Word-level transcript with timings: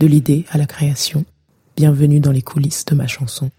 De 0.00 0.06
l'idée 0.06 0.46
à 0.50 0.58
la 0.58 0.66
création, 0.66 1.24
bienvenue 1.76 2.20
dans 2.20 2.32
les 2.32 2.42
coulisses 2.42 2.84
de 2.86 2.94
ma 2.94 3.06
chanson. 3.06 3.50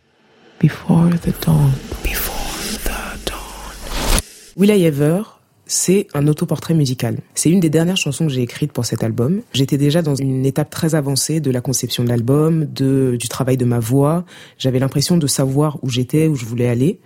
Before 0.59 1.09
the 1.21 1.31
dawn, 1.45 1.71
before 2.03 2.79
the 2.83 3.25
dawn. 3.25 4.21
Will 4.57 4.71
I 4.71 4.83
ever 4.85 5.40
c'est 5.71 6.07
un 6.13 6.27
autoportrait 6.27 6.73
musical. 6.73 7.19
C'est 7.33 7.49
une 7.49 7.61
des 7.61 7.69
dernières 7.69 7.95
chansons 7.95 8.27
que 8.27 8.33
j'ai 8.33 8.41
écrites 8.41 8.73
pour 8.73 8.83
cet 8.83 9.05
album. 9.05 9.39
J'étais 9.53 9.77
déjà 9.77 10.01
dans 10.01 10.15
une 10.15 10.45
étape 10.45 10.69
très 10.69 10.95
avancée 10.95 11.39
de 11.39 11.49
la 11.49 11.61
conception 11.61 12.03
de 12.03 12.09
l'album, 12.09 12.65
de, 12.65 13.15
du 13.17 13.29
travail 13.29 13.55
de 13.55 13.63
ma 13.63 13.79
voix. 13.79 14.25
J'avais 14.57 14.79
l'impression 14.79 15.15
de 15.15 15.25
savoir 15.27 15.81
où 15.81 15.89
j'étais, 15.89 16.27
où 16.27 16.35
je 16.35 16.43
voulais 16.43 16.67
aller. 16.67 16.99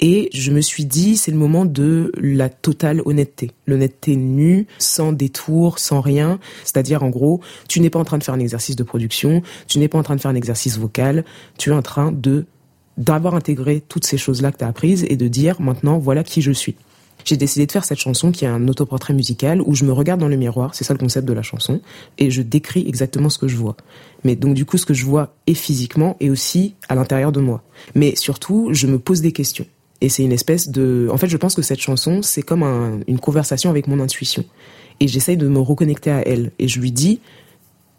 Et 0.00 0.28
je 0.34 0.50
me 0.50 0.60
suis 0.60 0.84
dit, 0.84 1.16
c'est 1.16 1.30
le 1.30 1.38
moment 1.38 1.64
de 1.64 2.12
la 2.20 2.50
totale 2.50 3.00
honnêteté. 3.06 3.52
L'honnêteté 3.66 4.16
nue, 4.16 4.66
sans 4.78 5.12
détour, 5.12 5.78
sans 5.78 6.02
rien. 6.02 6.40
C'est-à-dire, 6.64 7.02
en 7.02 7.08
gros, 7.08 7.40
tu 7.68 7.80
n'es 7.80 7.88
pas 7.88 7.98
en 7.98 8.04
train 8.04 8.18
de 8.18 8.22
faire 8.22 8.34
un 8.34 8.40
exercice 8.40 8.76
de 8.76 8.82
production, 8.82 9.40
tu 9.66 9.78
n'es 9.78 9.88
pas 9.88 9.96
en 9.98 10.02
train 10.02 10.16
de 10.16 10.20
faire 10.20 10.30
un 10.30 10.34
exercice 10.34 10.76
vocal, 10.76 11.24
tu 11.56 11.70
es 11.70 11.72
en 11.72 11.82
train 11.82 12.12
de 12.12 12.44
d'avoir 12.98 13.34
intégré 13.34 13.80
toutes 13.80 14.04
ces 14.04 14.18
choses-là 14.18 14.52
que 14.52 14.58
tu 14.58 14.64
as 14.64 14.68
apprises 14.68 15.06
et 15.08 15.16
de 15.16 15.26
dire 15.26 15.58
maintenant 15.62 15.98
voilà 15.98 16.22
qui 16.22 16.42
je 16.42 16.52
suis 16.52 16.76
j'ai 17.24 17.36
décidé 17.36 17.66
de 17.66 17.72
faire 17.72 17.84
cette 17.84 17.98
chanson 17.98 18.32
qui 18.32 18.44
est 18.44 18.48
un 18.48 18.68
autoportrait 18.68 19.14
musical 19.14 19.60
où 19.62 19.74
je 19.74 19.84
me 19.84 19.92
regarde 19.92 20.20
dans 20.20 20.28
le 20.28 20.36
miroir, 20.36 20.74
c'est 20.74 20.84
ça 20.84 20.94
le 20.94 20.98
concept 20.98 21.26
de 21.26 21.32
la 21.32 21.42
chanson, 21.42 21.80
et 22.18 22.30
je 22.30 22.42
décris 22.42 22.84
exactement 22.86 23.28
ce 23.28 23.38
que 23.38 23.48
je 23.48 23.56
vois. 23.56 23.76
Mais 24.24 24.36
donc 24.36 24.54
du 24.54 24.64
coup, 24.64 24.78
ce 24.78 24.86
que 24.86 24.94
je 24.94 25.04
vois 25.04 25.34
est 25.46 25.54
physiquement 25.54 26.16
et 26.20 26.30
aussi 26.30 26.74
à 26.88 26.94
l'intérieur 26.94 27.32
de 27.32 27.40
moi. 27.40 27.62
Mais 27.94 28.16
surtout, 28.16 28.68
je 28.72 28.86
me 28.86 28.98
pose 28.98 29.20
des 29.20 29.32
questions. 29.32 29.66
Et 30.00 30.08
c'est 30.08 30.22
une 30.22 30.32
espèce 30.32 30.68
de... 30.70 31.08
En 31.12 31.18
fait, 31.18 31.28
je 31.28 31.36
pense 31.36 31.54
que 31.54 31.62
cette 31.62 31.80
chanson, 31.80 32.22
c'est 32.22 32.42
comme 32.42 32.62
une 33.06 33.18
conversation 33.18 33.68
avec 33.68 33.86
mon 33.86 34.00
intuition. 34.00 34.44
Et 34.98 35.08
j'essaye 35.08 35.36
de 35.36 35.48
me 35.48 35.58
reconnecter 35.58 36.10
à 36.10 36.26
elle. 36.26 36.52
Et 36.58 36.68
je 36.68 36.80
lui 36.80 36.90
dis, 36.90 37.20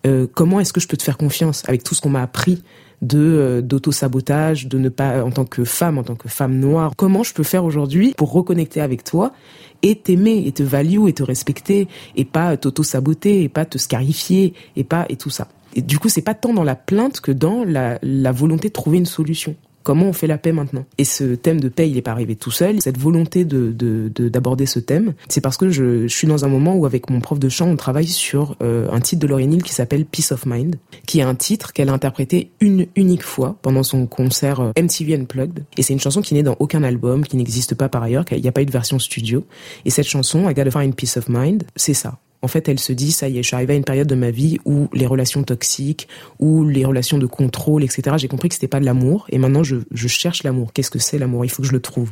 euh, 0.05 0.27
comment 0.33 0.59
est-ce 0.59 0.73
que 0.73 0.79
je 0.79 0.87
peux 0.87 0.97
te 0.97 1.03
faire 1.03 1.17
confiance 1.17 1.63
avec 1.67 1.83
tout 1.83 1.95
ce 1.95 2.01
qu'on 2.01 2.09
m'a 2.09 2.21
appris 2.21 2.63
de 3.01 3.19
euh, 3.19 3.61
d'auto-sabotage, 3.61 4.67
de 4.67 4.77
ne 4.77 4.89
pas 4.89 5.23
en 5.23 5.31
tant 5.31 5.45
que 5.45 5.63
femme, 5.63 5.97
en 5.97 6.03
tant 6.03 6.15
que 6.15 6.29
femme 6.29 6.59
noire? 6.59 6.93
Comment 6.95 7.23
je 7.23 7.33
peux 7.33 7.43
faire 7.43 7.63
aujourd'hui 7.63 8.13
pour 8.17 8.31
reconnecter 8.31 8.81
avec 8.81 9.03
toi 9.03 9.33
et 9.81 9.95
t'aimer 9.95 10.43
et 10.45 10.51
te 10.51 10.63
value 10.63 11.07
et 11.07 11.13
te 11.13 11.23
respecter 11.23 11.87
et 12.15 12.25
pas 12.25 12.55
t'auto-saboter 12.57 13.43
et 13.43 13.49
pas 13.49 13.65
te 13.65 13.77
scarifier 13.77 14.53
et 14.75 14.83
pas 14.83 15.05
et 15.09 15.15
tout 15.15 15.29
ça? 15.29 15.47
Et 15.73 15.81
du 15.81 15.99
coup, 15.99 16.09
c'est 16.09 16.21
pas 16.21 16.33
tant 16.33 16.53
dans 16.53 16.65
la 16.65 16.75
plainte 16.75 17.21
que 17.21 17.31
dans 17.31 17.63
la, 17.63 17.97
la 18.01 18.31
volonté 18.31 18.67
de 18.67 18.73
trouver 18.73 18.97
une 18.97 19.05
solution. 19.05 19.55
Comment 19.83 20.07
on 20.07 20.13
fait 20.13 20.27
la 20.27 20.37
paix 20.37 20.51
maintenant 20.51 20.85
Et 20.97 21.05
ce 21.05 21.35
thème 21.35 21.59
de 21.59 21.69
paix, 21.69 21.89
il 21.89 21.95
n'est 21.95 22.01
pas 22.01 22.11
arrivé 22.11 22.35
tout 22.35 22.51
seul. 22.51 22.81
Cette 22.81 22.97
volonté 22.97 23.45
de 23.45 23.71
d'aborder 24.29 24.65
ce 24.65 24.79
thème, 24.79 25.13
c'est 25.27 25.41
parce 25.41 25.57
que 25.57 25.69
je, 25.69 26.07
suis 26.07 26.27
dans 26.27 26.45
un 26.45 26.47
moment 26.47 26.75
où 26.75 26.85
avec 26.85 27.09
mon 27.09 27.19
prof 27.19 27.39
de 27.39 27.49
chant, 27.49 27.67
on 27.67 27.75
travaille 27.75 28.07
sur 28.07 28.55
euh, 28.61 28.89
un 28.91 28.99
titre 28.99 29.21
de 29.21 29.27
Lauryn 29.27 29.51
Hill 29.51 29.63
qui 29.63 29.73
s'appelle 29.73 30.05
Peace 30.05 30.31
of 30.31 30.45
Mind, 30.45 30.77
qui 31.05 31.19
est 31.19 31.23
un 31.23 31.35
titre 31.35 31.73
qu'elle 31.73 31.89
a 31.89 31.93
interprété 31.93 32.51
une 32.59 32.87
unique 32.95 33.23
fois 33.23 33.57
pendant 33.61 33.83
son 33.83 34.05
concert 34.05 34.59
euh, 34.59 34.71
MTV 34.79 35.15
Unplugged. 35.15 35.63
Et 35.77 35.83
c'est 35.83 35.93
une 35.93 35.99
chanson 35.99 36.21
qui 36.21 36.33
n'est 36.33 36.43
dans 36.43 36.55
aucun 36.59 36.83
album, 36.83 37.25
qui 37.25 37.37
n'existe 37.37 37.75
pas 37.75 37.89
par 37.89 38.03
ailleurs, 38.03 38.25
qu'il 38.25 38.41
n'y 38.41 38.47
a 38.47 38.51
pas 38.51 38.61
eu 38.61 38.65
de 38.65 38.71
version 38.71 38.99
studio. 38.99 39.45
Et 39.85 39.89
cette 39.89 40.07
chanson, 40.07 40.49
I 40.49 40.53
Gotta 40.53 40.71
Find 40.71 40.95
Peace 40.95 41.17
of 41.17 41.29
Mind, 41.29 41.63
c'est 41.75 41.93
ça 41.93 42.19
en 42.41 42.47
fait, 42.47 42.67
elle 42.69 42.79
se 42.79 42.93
dit, 42.93 43.11
ça 43.11 43.29
y 43.29 43.37
est, 43.37 43.43
je 43.43 43.47
suis 43.47 43.55
arrivée 43.55 43.73
à 43.73 43.77
une 43.77 43.83
période 43.83 44.07
de 44.07 44.15
ma 44.15 44.31
vie 44.31 44.57
où 44.65 44.87
les 44.93 45.05
relations 45.05 45.43
toxiques, 45.43 46.07
où 46.39 46.65
les 46.65 46.85
relations 46.85 47.17
de 47.17 47.27
contrôle, 47.27 47.83
etc., 47.83 48.15
j'ai 48.17 48.27
compris 48.27 48.49
que 48.49 48.55
c'était 48.55 48.67
pas 48.67 48.79
de 48.79 48.85
l'amour, 48.85 49.27
et 49.29 49.37
maintenant 49.37 49.63
je, 49.63 49.77
je 49.91 50.07
cherche 50.07 50.43
l'amour. 50.43 50.73
Qu'est-ce 50.73 50.89
que 50.89 50.99
c'est 50.99 51.19
l'amour? 51.19 51.45
Il 51.45 51.49
faut 51.49 51.61
que 51.61 51.67
je 51.67 51.73
le 51.73 51.81
trouve. 51.81 52.11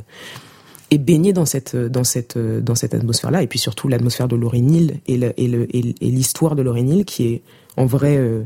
Et 0.91 0.97
baigner 0.97 1.33
dans 1.33 1.45
cette, 1.45 1.75
dans 1.75 2.03
cette, 2.03 2.37
dans 2.37 2.75
cette 2.75 2.93
atmosphère-là, 2.93 3.43
et 3.43 3.47
puis 3.47 3.59
surtout 3.59 3.87
l'atmosphère 3.87 4.27
de 4.27 4.35
Lauryn 4.35 4.67
Hill 4.67 4.99
et 5.07 5.17
l'histoire 6.01 6.55
de 6.55 6.61
Lauryn 6.61 6.87
Hill, 6.87 7.05
qui 7.05 7.27
est 7.27 7.41
en 7.77 7.85
vrai 7.85 8.17
euh, 8.17 8.43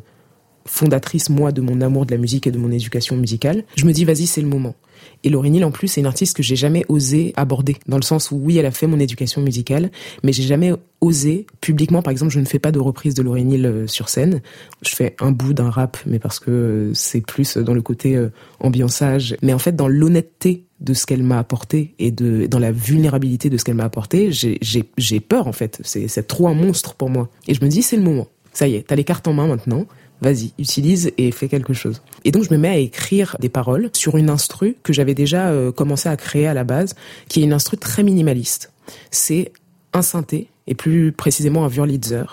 fondatrice, 0.65 1.29
moi, 1.29 1.51
de 1.51 1.61
mon 1.61 1.81
amour 1.81 2.05
de 2.05 2.11
la 2.11 2.17
musique 2.17 2.47
et 2.47 2.51
de 2.51 2.57
mon 2.57 2.71
éducation 2.71 3.15
musicale, 3.15 3.63
je 3.75 3.85
me 3.85 3.93
dis, 3.93 4.05
vas-y, 4.05 4.27
c'est 4.27 4.41
le 4.41 4.47
moment. 4.47 4.75
Et 5.23 5.29
Lauryn 5.29 5.53
Hill, 5.53 5.63
en 5.65 5.71
plus, 5.71 5.87
c'est 5.87 6.01
une 6.01 6.07
artiste 6.07 6.35
que 6.35 6.43
j'ai 6.43 6.55
jamais 6.55 6.85
osé 6.89 7.33
aborder, 7.35 7.77
dans 7.87 7.97
le 7.97 8.03
sens 8.03 8.31
où, 8.31 8.35
oui, 8.35 8.57
elle 8.57 8.65
a 8.65 8.71
fait 8.71 8.87
mon 8.87 8.99
éducation 8.99 9.41
musicale, 9.41 9.91
mais 10.23 10.33
j'ai 10.33 10.43
jamais 10.43 10.73
osé, 11.01 11.45
publiquement, 11.61 12.01
par 12.01 12.11
exemple, 12.11 12.31
je 12.31 12.39
ne 12.39 12.45
fais 12.45 12.59
pas 12.59 12.71
de 12.71 12.79
reprise 12.79 13.13
de 13.13 13.21
Lauryn 13.21 13.49
Hill 13.49 13.85
sur 13.87 14.09
scène. 14.09 14.41
Je 14.81 14.95
fais 14.95 15.15
un 15.19 15.31
bout 15.31 15.53
d'un 15.53 15.69
rap, 15.69 15.97
mais 16.05 16.19
parce 16.19 16.39
que 16.39 16.51
euh, 16.51 16.93
c'est 16.93 17.21
plus 17.21 17.57
dans 17.57 17.73
le 17.73 17.81
côté 17.81 18.15
euh, 18.15 18.29
ambiançage. 18.59 19.35
Mais 19.41 19.53
en 19.53 19.59
fait, 19.59 19.75
dans 19.75 19.87
l'honnêteté 19.87 20.65
de 20.79 20.93
ce 20.93 21.05
qu'elle 21.05 21.23
m'a 21.23 21.39
apporté 21.39 21.95
et 21.99 22.11
de 22.11 22.45
dans 22.45 22.59
la 22.59 22.71
vulnérabilité 22.71 23.49
de 23.49 23.57
ce 23.57 23.63
qu'elle 23.63 23.75
m'a 23.75 23.85
apporté, 23.85 24.31
j'ai 24.31 25.19
peur, 25.19 25.47
en 25.47 25.53
fait. 25.53 25.79
C'est 25.83 26.27
trop 26.27 26.47
un 26.47 26.53
monstre 26.53 26.95
pour 26.95 27.09
moi. 27.09 27.29
Et 27.47 27.53
je 27.53 27.63
me 27.63 27.69
dis, 27.69 27.81
c'est 27.81 27.97
le 27.97 28.03
moment. 28.03 28.27
Ça 28.51 28.67
y 28.67 28.75
est, 28.75 28.87
t'as 28.87 28.95
les 28.95 29.03
cartes 29.03 29.27
en 29.27 29.33
main 29.33 29.47
maintenant 29.47 29.87
vas-y, 30.23 30.53
utilise 30.57 31.11
et 31.17 31.31
fais 31.31 31.47
quelque 31.47 31.73
chose. 31.73 32.01
Et 32.23 32.31
donc 32.31 32.43
je 32.43 32.53
me 32.53 32.57
mets 32.57 32.69
à 32.69 32.77
écrire 32.77 33.35
des 33.39 33.49
paroles 33.49 33.89
sur 33.93 34.17
une 34.17 34.29
instru 34.29 34.75
que 34.81 34.93
j'avais 34.93 35.13
déjà 35.13 35.49
euh, 35.49 35.71
commencé 35.71 36.09
à 36.09 36.17
créer 36.17 36.47
à 36.47 36.53
la 36.53 36.63
base, 36.63 36.95
qui 37.27 37.41
est 37.41 37.43
une 37.43 37.53
instru 37.53 37.77
très 37.77 38.03
minimaliste. 38.03 38.71
C'est 39.11 39.51
un 39.93 40.01
synthé, 40.01 40.47
et 40.65 40.75
plus 40.75 41.11
précisément 41.11 41.65
un 41.65 41.67
Wurlitzer. 41.67 42.23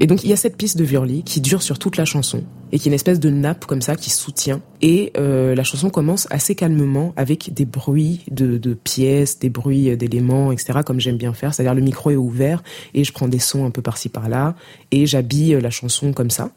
Et 0.00 0.06
donc 0.06 0.22
il 0.22 0.30
y 0.30 0.32
a 0.32 0.36
cette 0.36 0.56
piste 0.56 0.78
de 0.78 0.84
Viorly 0.84 1.22
qui 1.24 1.40
dure 1.40 1.62
sur 1.62 1.78
toute 1.78 1.96
la 1.96 2.04
chanson 2.04 2.44
et 2.70 2.78
qui 2.78 2.88
est 2.88 2.90
une 2.90 2.94
espèce 2.94 3.18
de 3.18 3.30
nappe 3.30 3.64
comme 3.66 3.82
ça 3.82 3.96
qui 3.96 4.10
soutient. 4.10 4.60
Et 4.80 5.12
euh, 5.16 5.54
la 5.54 5.64
chanson 5.64 5.90
commence 5.90 6.28
assez 6.30 6.54
calmement 6.54 7.12
avec 7.16 7.52
des 7.52 7.64
bruits 7.64 8.24
de, 8.30 8.58
de 8.58 8.74
pièces, 8.74 9.38
des 9.38 9.48
bruits 9.48 9.96
d'éléments, 9.96 10.52
etc. 10.52 10.80
Comme 10.84 11.00
j'aime 11.00 11.16
bien 11.16 11.32
faire, 11.32 11.52
c'est-à-dire 11.52 11.74
le 11.74 11.80
micro 11.80 12.10
est 12.10 12.16
ouvert 12.16 12.62
et 12.94 13.04
je 13.04 13.12
prends 13.12 13.28
des 13.28 13.38
sons 13.40 13.64
un 13.64 13.70
peu 13.70 13.82
par-ci 13.82 14.08
par-là 14.08 14.54
et 14.92 15.06
j'habille 15.06 15.58
la 15.60 15.70
chanson 15.70 16.12
comme 16.12 16.30
ça. 16.30 16.52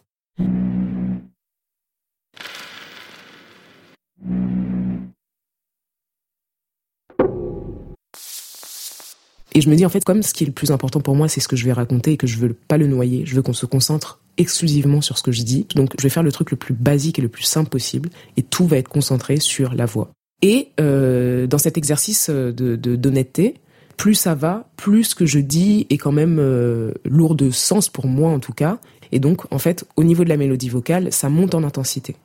Et 9.53 9.61
je 9.61 9.69
me 9.69 9.75
dis 9.75 9.85
en 9.85 9.89
fait 9.89 10.03
comme 10.03 10.23
ce 10.23 10.33
qui 10.33 10.43
est 10.43 10.47
le 10.47 10.53
plus 10.53 10.71
important 10.71 11.01
pour 11.01 11.15
moi 11.15 11.27
c'est 11.27 11.41
ce 11.41 11.47
que 11.47 11.55
je 11.55 11.65
vais 11.65 11.73
raconter 11.73 12.13
et 12.13 12.17
que 12.17 12.27
je 12.27 12.37
veux 12.37 12.53
pas 12.53 12.77
le 12.77 12.87
noyer, 12.87 13.25
je 13.25 13.35
veux 13.35 13.41
qu'on 13.41 13.53
se 13.53 13.65
concentre 13.65 14.19
exclusivement 14.37 15.01
sur 15.01 15.17
ce 15.17 15.23
que 15.23 15.31
je 15.31 15.43
dis. 15.43 15.67
Donc 15.75 15.91
je 15.97 16.03
vais 16.03 16.09
faire 16.09 16.23
le 16.23 16.31
truc 16.31 16.51
le 16.51 16.57
plus 16.57 16.73
basique 16.73 17.19
et 17.19 17.21
le 17.21 17.27
plus 17.27 17.43
simple 17.43 17.69
possible 17.69 18.09
et 18.37 18.43
tout 18.43 18.65
va 18.65 18.77
être 18.77 18.89
concentré 18.89 19.37
sur 19.37 19.73
la 19.73 19.85
voix. 19.85 20.09
Et 20.41 20.69
euh, 20.79 21.47
dans 21.47 21.57
cet 21.57 21.77
exercice 21.77 22.29
de 22.29 22.75
d'honnêteté, 22.75 23.55
plus 23.97 24.15
ça 24.15 24.33
va, 24.33 24.69
plus 24.77 25.03
ce 25.03 25.15
que 25.15 25.25
je 25.25 25.39
dis 25.39 25.85
est 25.89 25.97
quand 25.97 26.11
même 26.11 26.37
euh, 26.39 26.93
lourd 27.05 27.35
de 27.35 27.51
sens 27.51 27.89
pour 27.89 28.07
moi 28.07 28.31
en 28.31 28.39
tout 28.39 28.53
cas. 28.53 28.79
Et 29.11 29.19
donc 29.19 29.41
en 29.51 29.59
fait 29.59 29.85
au 29.97 30.03
niveau 30.03 30.23
de 30.23 30.29
la 30.29 30.37
mélodie 30.37 30.69
vocale, 30.69 31.11
ça 31.11 31.29
monte 31.29 31.53
en 31.53 31.63
intensité 31.63 32.15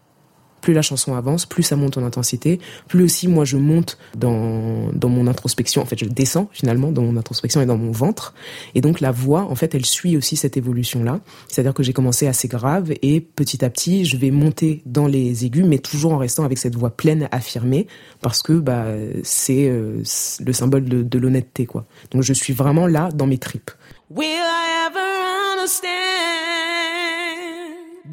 plus 0.67 0.75
la 0.75 0.83
chanson 0.83 1.15
avance, 1.15 1.47
plus 1.47 1.63
ça 1.63 1.77
monte 1.77 1.97
en 1.97 2.03
intensité, 2.03 2.59
plus 2.89 3.05
aussi 3.05 3.29
moi 3.29 3.45
je 3.45 3.57
monte 3.57 3.99
dans, 4.17 4.91
dans 4.93 5.09
mon 5.09 5.29
introspection, 5.29 5.81
en 5.81 5.85
fait 5.85 5.97
je 5.97 6.07
descends 6.07 6.49
finalement 6.51 6.91
dans 6.91 7.03
mon 7.03 7.17
introspection 7.17 7.61
et 7.61 7.67
dans 7.67 7.77
mon 7.77 7.93
ventre. 7.93 8.35
Et 8.75 8.81
donc 8.81 8.99
la 8.99 9.13
voix, 9.13 9.43
en 9.43 9.55
fait, 9.55 9.77
elle 9.77 9.87
suit 9.87 10.17
aussi 10.17 10.35
cette 10.35 10.57
évolution-là. 10.57 11.21
C'est-à-dire 11.47 11.73
que 11.73 11.85
j'ai 11.85 11.93
commencé 11.93 12.27
assez 12.27 12.49
grave 12.49 12.93
et 13.01 13.21
petit 13.21 13.65
à 13.65 13.71
petit, 13.71 14.05
je 14.05 14.17
vais 14.17 14.33
monter 14.33 14.83
dans 14.87 15.07
les 15.07 15.45
aigus, 15.45 15.65
mais 15.65 15.79
toujours 15.79 16.13
en 16.15 16.19
restant 16.19 16.45
avec 16.45 16.59
cette 16.59 16.75
voix 16.75 16.91
pleine, 16.91 17.29
affirmée, 17.31 17.87
parce 18.21 18.43
que 18.43 18.55
bah, 18.55 18.87
c'est 19.23 19.69
euh, 19.69 20.03
le 20.45 20.53
symbole 20.53 20.85
de, 20.85 21.19
l'honnêteté. 21.21 21.65
quoi. 21.67 21.87
Donc 22.11 22.23
je 22.23 22.33
suis 22.33 22.53
vraiment 22.53 22.89
là 22.89 23.11
dans 23.15 23.29
mes 23.29 23.39
tripes. 23.39 23.71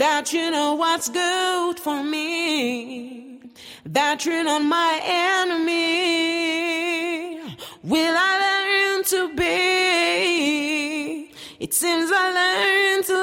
That 0.04 0.34
you 0.34 0.52
know 0.52 0.74
what's 0.76 1.08
good 1.08 1.80
for 1.80 2.04
me, 2.04 3.40
that 3.86 4.26
you're 4.26 4.44
my 4.60 5.00
enemy. 5.02 5.80
Will 7.84 8.16
I 8.30 8.32
learn 8.44 9.06
to 9.14 9.34
be? 9.34 11.32
It 11.58 11.74
seems 11.74 12.12
I 12.14 12.26
learned 12.42 13.06
to 13.12 13.18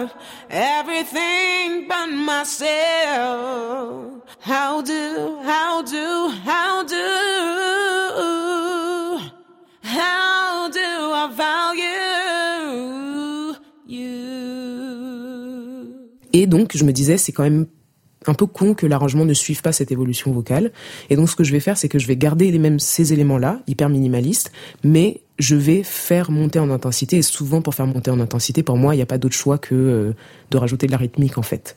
love 0.00 0.10
everything 0.48 1.86
but 1.86 2.06
myself. 2.06 2.62
How 4.40 4.80
do, 4.80 5.42
how 5.42 5.82
do, 5.82 6.28
how 6.50 6.82
do? 6.84 7.27
Donc, 16.46 16.76
je 16.76 16.84
me 16.84 16.92
disais, 16.92 17.18
c'est 17.18 17.32
quand 17.32 17.42
même 17.42 17.66
un 18.26 18.34
peu 18.34 18.46
con 18.46 18.74
que 18.74 18.86
l'arrangement 18.86 19.24
ne 19.24 19.34
suive 19.34 19.62
pas 19.62 19.72
cette 19.72 19.92
évolution 19.92 20.32
vocale. 20.32 20.72
Et 21.10 21.16
donc, 21.16 21.28
ce 21.28 21.36
que 21.36 21.44
je 21.44 21.52
vais 21.52 21.60
faire, 21.60 21.76
c'est 21.78 21.88
que 21.88 21.98
je 21.98 22.06
vais 22.06 22.16
garder 22.16 22.50
les 22.50 22.58
mêmes 22.58 22.78
ces 22.78 23.12
éléments-là, 23.12 23.60
hyper 23.66 23.88
minimalistes, 23.88 24.52
mais 24.84 25.20
je 25.38 25.54
vais 25.54 25.82
faire 25.82 26.30
monter 26.30 26.58
en 26.58 26.70
intensité. 26.70 27.18
Et 27.18 27.22
souvent, 27.22 27.62
pour 27.62 27.74
faire 27.74 27.86
monter 27.86 28.10
en 28.10 28.20
intensité, 28.20 28.62
pour 28.62 28.76
moi, 28.76 28.94
il 28.94 28.98
n'y 28.98 29.02
a 29.02 29.06
pas 29.06 29.18
d'autre 29.18 29.36
choix 29.36 29.58
que 29.58 29.74
euh, 29.74 30.12
de 30.50 30.56
rajouter 30.56 30.86
de 30.86 30.92
la 30.92 30.98
rythmique, 30.98 31.38
en 31.38 31.42
fait. 31.42 31.76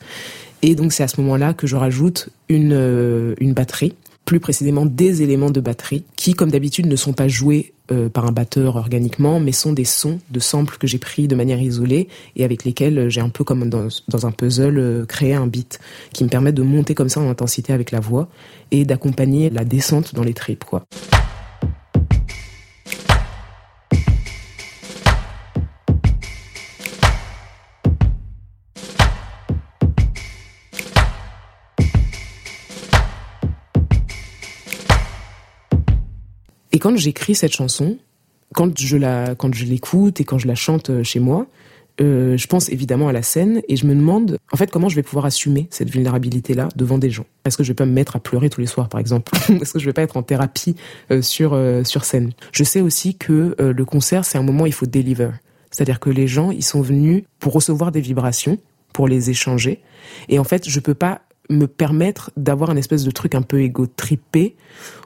Et 0.62 0.74
donc, 0.74 0.92
c'est 0.92 1.02
à 1.02 1.08
ce 1.08 1.20
moment-là 1.20 1.54
que 1.54 1.66
je 1.66 1.76
rajoute 1.76 2.28
une, 2.48 2.72
euh, 2.72 3.34
une 3.40 3.52
batterie 3.52 3.94
plus 4.32 4.40
précisément 4.40 4.86
des 4.86 5.20
éléments 5.20 5.50
de 5.50 5.60
batterie 5.60 6.04
qui, 6.16 6.32
comme 6.32 6.50
d'habitude, 6.50 6.86
ne 6.86 6.96
sont 6.96 7.12
pas 7.12 7.28
joués 7.28 7.74
euh, 7.90 8.08
par 8.08 8.24
un 8.24 8.32
batteur 8.32 8.76
organiquement, 8.76 9.40
mais 9.40 9.52
sont 9.52 9.74
des 9.74 9.84
sons 9.84 10.20
de 10.30 10.40
samples 10.40 10.78
que 10.78 10.86
j'ai 10.86 10.96
pris 10.96 11.28
de 11.28 11.34
manière 11.34 11.60
isolée 11.60 12.08
et 12.34 12.42
avec 12.42 12.64
lesquels 12.64 13.10
j'ai 13.10 13.20
un 13.20 13.28
peu 13.28 13.44
comme 13.44 13.68
dans, 13.68 13.88
dans 14.08 14.26
un 14.26 14.30
puzzle 14.30 14.78
euh, 14.78 15.04
créé 15.04 15.34
un 15.34 15.46
beat 15.46 15.80
qui 16.14 16.24
me 16.24 16.30
permet 16.30 16.52
de 16.52 16.62
monter 16.62 16.94
comme 16.94 17.10
ça 17.10 17.20
en 17.20 17.28
intensité 17.28 17.74
avec 17.74 17.90
la 17.90 18.00
voix 18.00 18.30
et 18.70 18.86
d'accompagner 18.86 19.50
la 19.50 19.66
descente 19.66 20.14
dans 20.14 20.24
les 20.24 20.32
tripes, 20.32 20.64
quoi. 20.64 20.86
Et 36.72 36.78
quand 36.78 36.96
j'écris 36.96 37.34
cette 37.34 37.52
chanson, 37.52 37.98
quand 38.54 38.78
je 38.78 38.96
la, 38.96 39.34
quand 39.34 39.54
je 39.54 39.64
l'écoute 39.64 40.20
et 40.20 40.24
quand 40.24 40.38
je 40.38 40.46
la 40.46 40.54
chante 40.54 40.90
euh, 40.90 41.02
chez 41.02 41.20
moi, 41.20 41.46
euh, 42.00 42.38
je 42.38 42.46
pense 42.46 42.70
évidemment 42.70 43.08
à 43.08 43.12
la 43.12 43.22
scène 43.22 43.60
et 43.68 43.76
je 43.76 43.86
me 43.86 43.94
demande 43.94 44.38
en 44.50 44.56
fait 44.56 44.70
comment 44.70 44.88
je 44.88 44.96
vais 44.96 45.02
pouvoir 45.02 45.26
assumer 45.26 45.68
cette 45.70 45.90
vulnérabilité 45.90 46.54
là 46.54 46.68
devant 46.74 46.96
des 46.96 47.10
gens. 47.10 47.26
Est-ce 47.44 47.58
que 47.58 47.64
je 47.64 47.68
vais 47.68 47.74
pas 47.74 47.84
me 47.84 47.92
mettre 47.92 48.16
à 48.16 48.20
pleurer 48.20 48.48
tous 48.48 48.62
les 48.62 48.66
soirs 48.66 48.88
par 48.88 48.98
exemple 48.98 49.30
Est-ce 49.60 49.74
que 49.74 49.78
je 49.78 49.84
vais 49.84 49.92
pas 49.92 50.02
être 50.02 50.16
en 50.16 50.22
thérapie 50.22 50.74
euh, 51.10 51.20
sur 51.20 51.58
sur 51.84 52.04
scène? 52.04 52.32
Je 52.52 52.64
sais 52.64 52.80
aussi 52.80 53.16
que 53.16 53.54
le 53.58 53.84
concert 53.84 54.24
c'est 54.24 54.38
un 54.38 54.42
moment 54.42 54.64
où 54.64 54.66
il 54.66 54.72
faut 54.72 54.86
deliver. 54.86 55.28
C'est-à-dire 55.70 56.00
que 56.00 56.08
les 56.08 56.26
gens 56.26 56.50
ils 56.50 56.64
sont 56.64 56.80
venus 56.80 57.24
pour 57.38 57.52
recevoir 57.52 57.92
des 57.92 58.00
vibrations, 58.00 58.58
pour 58.94 59.06
les 59.06 59.28
échanger 59.28 59.80
et 60.30 60.38
en 60.38 60.44
fait 60.44 60.66
je 60.66 60.80
peux 60.80 60.94
pas 60.94 61.20
me 61.50 61.66
permettre 61.66 62.30
d'avoir 62.36 62.70
un 62.70 62.76
espèce 62.76 63.04
de 63.04 63.10
truc 63.10 63.34
un 63.34 63.42
peu 63.42 63.60
égo-trippé 63.60 64.56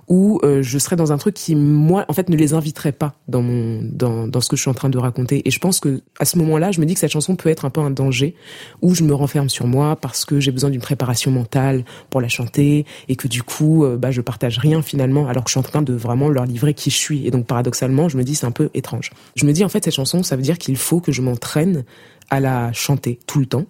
où 0.08 0.38
euh, 0.44 0.62
je 0.62 0.78
serais 0.78 0.94
dans 0.94 1.12
un 1.12 1.18
truc 1.18 1.34
qui 1.34 1.56
moi 1.56 2.04
en 2.08 2.12
fait 2.12 2.28
ne 2.28 2.36
les 2.36 2.54
inviterait 2.54 2.92
pas 2.92 3.14
dans 3.26 3.42
mon 3.42 3.80
dans 3.82 4.28
dans 4.28 4.40
ce 4.40 4.48
que 4.48 4.56
je 4.56 4.60
suis 4.60 4.70
en 4.70 4.74
train 4.74 4.88
de 4.88 4.98
raconter. 4.98 5.42
Et 5.46 5.50
je 5.50 5.58
pense 5.58 5.80
que 5.80 6.00
à 6.20 6.24
ce 6.24 6.38
moment-là 6.38 6.70
je 6.70 6.80
me 6.80 6.86
dis 6.86 6.94
que 6.94 7.00
cette 7.00 7.10
chanson 7.10 7.34
peut 7.34 7.48
être 7.48 7.64
un 7.64 7.70
peu 7.70 7.80
un 7.80 7.90
danger 7.90 8.34
où 8.82 8.94
je 8.94 9.02
me 9.02 9.14
renferme 9.14 9.48
sur 9.48 9.66
moi 9.66 9.96
parce 9.96 10.24
que 10.24 10.38
j'ai 10.38 10.52
besoin 10.52 10.70
d'une 10.70 10.80
préparation 10.80 11.30
mentale 11.30 11.84
pour 12.10 12.20
la 12.20 12.28
chanter 12.28 12.86
et 13.08 13.16
que 13.16 13.26
du 13.26 13.42
coup 13.42 13.84
euh, 13.84 13.96
bah 13.96 14.12
je 14.12 14.20
partage 14.20 14.58
rien 14.58 14.80
finalement 14.82 15.26
alors 15.28 15.42
que 15.42 15.50
je 15.50 15.54
suis 15.54 15.60
en 15.60 15.64
train 15.64 15.82
de 15.82 15.92
vraiment 15.92 16.28
leur 16.28 16.46
livrer 16.46 16.74
qui 16.74 16.90
je 16.90 16.96
suis. 16.96 17.26
Et 17.26 17.30
donc 17.30 17.46
paradoxalement 17.46 18.08
je 18.08 18.16
me 18.16 18.22
dis 18.22 18.36
c'est 18.36 18.46
un 18.46 18.52
peu 18.52 18.70
étrange. 18.74 19.10
Je 19.34 19.44
me 19.44 19.52
dis 19.52 19.64
en 19.64 19.68
fait 19.68 19.84
cette 19.84 19.94
chanson 19.94 20.22
ça 20.22 20.36
veut 20.36 20.42
dire 20.42 20.58
qu'il 20.58 20.76
faut 20.76 21.00
que 21.00 21.10
je 21.10 21.22
m'entraîne 21.22 21.84
à 22.30 22.38
la 22.38 22.72
chanter 22.72 23.18
tout 23.26 23.40
le 23.40 23.46
temps 23.46 23.66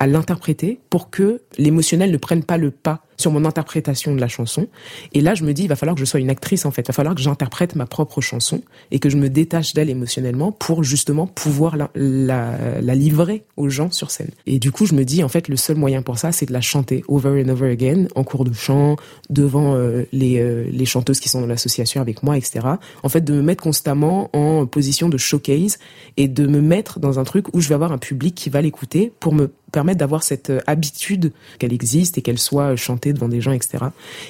à 0.00 0.06
l'interpréter 0.06 0.80
pour 0.90 1.10
que 1.10 1.42
l'émotionnel 1.58 2.10
ne 2.10 2.16
prenne 2.16 2.42
pas 2.42 2.58
le 2.58 2.70
pas 2.70 3.02
sur 3.16 3.30
mon 3.30 3.44
interprétation 3.44 4.14
de 4.14 4.20
la 4.20 4.28
chanson. 4.28 4.68
Et 5.12 5.20
là, 5.20 5.34
je 5.34 5.44
me 5.44 5.52
dis, 5.52 5.62
il 5.62 5.68
va 5.68 5.76
falloir 5.76 5.94
que 5.94 6.00
je 6.00 6.04
sois 6.04 6.20
une 6.20 6.30
actrice, 6.30 6.66
en 6.66 6.70
fait. 6.70 6.82
Il 6.82 6.88
va 6.88 6.92
falloir 6.92 7.14
que 7.14 7.20
j'interprète 7.20 7.74
ma 7.74 7.86
propre 7.86 8.20
chanson 8.20 8.62
et 8.90 8.98
que 8.98 9.08
je 9.08 9.16
me 9.16 9.28
détache 9.28 9.74
d'elle 9.74 9.90
émotionnellement 9.90 10.52
pour 10.52 10.84
justement 10.84 11.26
pouvoir 11.26 11.76
la, 11.94 12.94
livrer 12.94 13.44
aux 13.56 13.68
gens 13.68 13.90
sur 13.90 14.10
scène. 14.10 14.30
Et 14.46 14.58
du 14.58 14.70
coup, 14.70 14.86
je 14.86 14.94
me 14.94 15.04
dis, 15.04 15.22
en 15.22 15.28
fait, 15.28 15.48
le 15.48 15.56
seul 15.56 15.76
moyen 15.76 16.02
pour 16.02 16.18
ça, 16.18 16.32
c'est 16.32 16.46
de 16.46 16.52
la 16.52 16.60
chanter 16.60 17.04
over 17.08 17.42
and 17.42 17.48
over 17.48 17.70
again, 17.70 18.06
en 18.14 18.24
cours 18.24 18.44
de 18.44 18.52
chant, 18.52 18.96
devant 19.30 19.74
euh, 19.74 20.04
les, 20.12 20.38
euh, 20.38 20.64
les 20.70 20.84
chanteuses 20.84 21.20
qui 21.20 21.28
sont 21.28 21.40
dans 21.40 21.46
l'association 21.46 22.00
avec 22.00 22.22
moi, 22.22 22.36
etc. 22.36 22.66
En 23.02 23.08
fait, 23.08 23.22
de 23.22 23.32
me 23.32 23.42
mettre 23.42 23.62
constamment 23.62 24.30
en 24.34 24.66
position 24.66 25.08
de 25.08 25.16
showcase 25.16 25.78
et 26.16 26.28
de 26.28 26.46
me 26.46 26.60
mettre 26.60 27.00
dans 27.00 27.18
un 27.18 27.24
truc 27.24 27.54
où 27.54 27.60
je 27.60 27.68
vais 27.68 27.74
avoir 27.74 27.92
un 27.92 27.98
public 27.98 28.34
qui 28.34 28.50
va 28.50 28.60
l'écouter 28.60 29.12
pour 29.20 29.32
me 29.32 29.50
permettre 29.76 29.98
d'avoir 29.98 30.22
cette 30.22 30.48
euh, 30.48 30.60
habitude 30.66 31.32
qu'elle 31.58 31.74
existe 31.74 32.16
et 32.16 32.22
qu'elle 32.22 32.38
soit 32.38 32.76
chantée 32.76 33.12
devant 33.12 33.28
des 33.28 33.42
gens, 33.42 33.52
etc. 33.52 33.84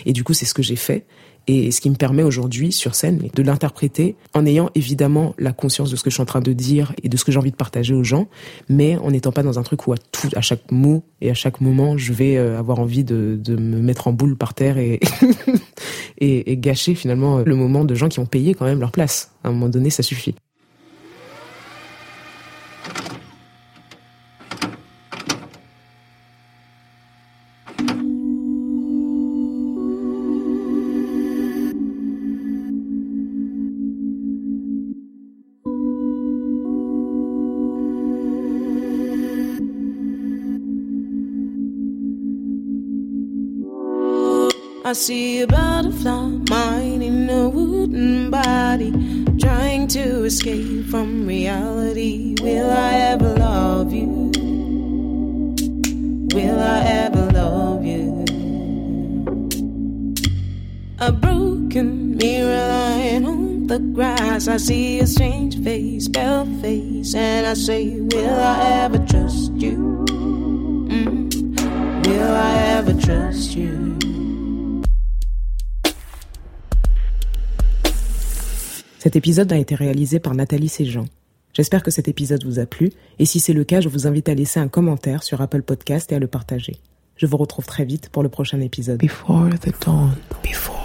Et 0.04 0.12
du 0.12 0.24
coup, 0.24 0.34
c'est 0.34 0.44
ce 0.44 0.54
que 0.54 0.62
j'ai 0.62 0.74
fait. 0.74 1.06
Et 1.46 1.70
ce 1.70 1.80
qui 1.80 1.88
me 1.88 1.94
permet 1.94 2.24
aujourd'hui 2.24 2.72
sur 2.72 2.96
scène 2.96 3.28
de 3.32 3.42
l'interpréter 3.44 4.16
en 4.34 4.44
ayant 4.44 4.70
évidemment 4.74 5.36
la 5.38 5.52
conscience 5.52 5.88
de 5.92 5.94
ce 5.94 6.02
que 6.02 6.10
je 6.10 6.14
suis 6.14 6.22
en 6.22 6.26
train 6.26 6.40
de 6.40 6.52
dire 6.52 6.92
et 7.04 7.08
de 7.08 7.16
ce 7.16 7.24
que 7.24 7.30
j'ai 7.30 7.38
envie 7.38 7.52
de 7.52 7.56
partager 7.56 7.94
aux 7.94 8.02
gens, 8.02 8.26
mais 8.68 8.96
en 8.96 9.12
n'étant 9.12 9.30
pas 9.30 9.44
dans 9.44 9.56
un 9.56 9.62
truc 9.62 9.86
où 9.86 9.92
à 9.92 9.96
tout, 10.10 10.28
à 10.34 10.40
chaque 10.40 10.72
mot 10.72 11.04
et 11.20 11.30
à 11.30 11.34
chaque 11.34 11.60
moment, 11.60 11.96
je 11.96 12.12
vais 12.12 12.36
euh, 12.36 12.58
avoir 12.58 12.80
envie 12.80 13.04
de, 13.04 13.38
de 13.40 13.54
me 13.54 13.78
mettre 13.78 14.08
en 14.08 14.12
boule 14.12 14.36
par 14.36 14.54
terre 14.54 14.78
et, 14.78 14.98
et, 16.18 16.50
et 16.50 16.56
gâcher 16.56 16.96
finalement 16.96 17.38
le 17.38 17.54
moment 17.54 17.84
de 17.84 17.94
gens 17.94 18.08
qui 18.08 18.18
ont 18.18 18.26
payé 18.26 18.54
quand 18.54 18.64
même 18.64 18.80
leur 18.80 18.90
place. 18.90 19.30
À 19.44 19.48
un 19.48 19.52
moment 19.52 19.68
donné, 19.68 19.90
ça 19.90 20.02
suffit. 20.02 20.34
I 44.86 44.92
see 44.92 45.40
a 45.40 45.48
butterfly 45.48 46.28
minding 46.48 47.28
a 47.28 47.48
wooden 47.48 48.30
body, 48.30 48.92
trying 49.36 49.88
to 49.88 50.22
escape 50.26 50.86
from 50.86 51.26
reality. 51.26 52.36
Will 52.40 52.70
I 52.70 52.92
ever 52.94 53.34
love 53.34 53.92
you? 53.92 54.30
Will 56.32 56.60
I 56.60 56.84
ever 56.84 57.26
love 57.32 57.84
you? 57.84 58.24
A 61.00 61.10
broken 61.10 62.16
mirror 62.16 62.68
lying 62.68 63.26
on 63.26 63.66
the 63.66 63.80
grass. 63.80 64.46
I 64.46 64.56
see 64.56 65.00
a 65.00 65.06
strange 65.08 65.60
face, 65.64 66.06
pale 66.06 66.46
face, 66.62 67.12
and 67.16 67.44
I 67.44 67.54
say, 67.54 67.98
Will 68.02 68.38
I 68.38 68.84
ever 68.84 69.04
trust 69.04 69.50
you? 69.54 70.04
Mm. 70.88 72.06
Will 72.06 72.34
I 72.36 72.58
ever 72.78 72.94
trust 72.94 73.56
you? 73.56 74.15
Cet 79.16 79.24
épisode 79.24 79.50
a 79.50 79.56
été 79.56 79.74
réalisé 79.74 80.20
par 80.20 80.34
Nathalie 80.34 80.68
Séjean. 80.68 81.06
J'espère 81.54 81.82
que 81.82 81.90
cet 81.90 82.06
épisode 82.06 82.44
vous 82.44 82.58
a 82.58 82.66
plu, 82.66 82.92
et 83.18 83.24
si 83.24 83.40
c'est 83.40 83.54
le 83.54 83.64
cas, 83.64 83.80
je 83.80 83.88
vous 83.88 84.06
invite 84.06 84.28
à 84.28 84.34
laisser 84.34 84.60
un 84.60 84.68
commentaire 84.68 85.22
sur 85.22 85.40
Apple 85.40 85.62
Podcast 85.62 86.12
et 86.12 86.16
à 86.16 86.18
le 86.18 86.26
partager. 86.26 86.76
Je 87.16 87.24
vous 87.24 87.38
retrouve 87.38 87.64
très 87.64 87.86
vite 87.86 88.10
pour 88.10 88.22
le 88.22 88.28
prochain 88.28 88.60
épisode. 88.60 89.00
Before 89.00 89.48
the 89.62 89.72
dawn. 89.82 90.12
Before 90.42 90.75